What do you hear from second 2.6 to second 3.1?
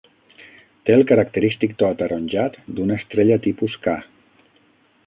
d'una